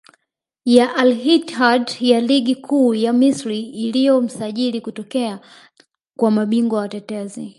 [0.65, 5.39] ya Al Ittihad ya Ligi Kuu ya Misri iliyo msajili kutokea
[6.17, 7.49] kwa mabingwa watetezi